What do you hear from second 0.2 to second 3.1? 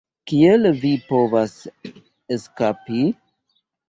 Kiel vi povas eskapi?"